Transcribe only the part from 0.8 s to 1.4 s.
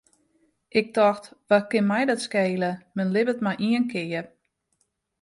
tocht,